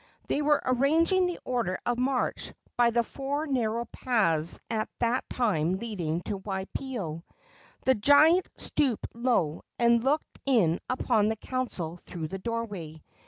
They 0.27 0.41
were 0.41 0.59
arranging 0.65 1.27
the 1.27 1.37
order 1.45 1.77
of 1.85 1.99
march 1.99 2.51
by 2.75 2.89
the 2.89 3.03
four 3.03 3.45
narrow 3.45 3.85
paths 3.85 4.59
at 4.67 4.89
that 4.97 5.29
time 5.29 5.73
leading 5.77 6.21
to 6.21 6.37
Waipio. 6.39 7.21
The 7.85 7.93
giant 7.93 8.47
stooped 8.57 9.05
low 9.13 9.61
and 9.77 10.03
looked 10.03 10.39
in 10.43 10.79
upon 10.89 11.29
the 11.29 11.35
council 11.35 11.97
through 11.97 12.29
the 12.29 12.39
doorway. 12.39 13.03